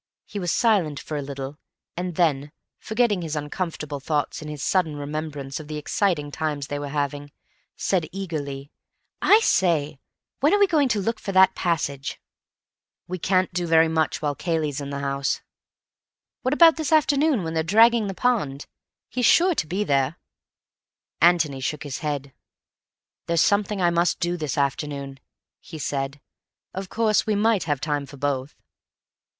He 0.25 0.39
was 0.39 0.51
silent 0.51 0.99
for 0.99 1.15
a 1.15 1.21
little, 1.21 1.59
and 1.95 2.15
then, 2.15 2.51
forgetting 2.79 3.21
his 3.21 3.35
uncomfortable 3.35 3.99
thoughts 3.99 4.41
in 4.41 4.47
his 4.47 4.63
sudden 4.63 4.95
remembrance 4.95 5.59
of 5.59 5.67
the 5.67 5.77
exciting 5.77 6.31
times 6.31 6.65
they 6.65 6.79
were 6.79 6.89
having, 6.89 7.31
said 7.75 8.09
eagerly, 8.11 8.71
"I 9.21 9.41
say, 9.41 9.99
when 10.39 10.55
are 10.55 10.59
we 10.59 10.65
going 10.65 10.89
to 10.89 10.99
look 10.99 11.19
for 11.19 11.31
that 11.33 11.53
passage?" 11.53 12.19
"We 13.07 13.19
can't 13.19 13.53
do 13.53 13.67
very 13.67 13.87
much 13.87 14.23
while 14.23 14.33
Cayley's 14.33 14.81
in 14.81 14.89
the 14.89 15.01
house." 15.01 15.41
"What 16.41 16.55
about 16.55 16.77
this 16.77 16.91
afternoon 16.91 17.43
when 17.43 17.53
they're 17.53 17.61
dragging 17.61 18.07
the 18.07 18.15
pond? 18.15 18.65
He's 19.07 19.27
sure 19.27 19.53
to 19.53 19.67
be 19.67 19.83
there." 19.83 20.17
Antony 21.21 21.59
shook 21.59 21.83
his 21.83 21.99
head. 21.99 22.33
"There's 23.27 23.39
something 23.41 23.79
I 23.83 23.91
must 23.91 24.19
do 24.19 24.35
this 24.35 24.57
afternoon," 24.57 25.19
he 25.59 25.77
said. 25.77 26.19
"Of 26.73 26.89
course 26.89 27.27
we 27.27 27.35
might 27.35 27.65
have 27.65 27.79
time 27.79 28.07
for 28.07 28.17
both." 28.17 28.55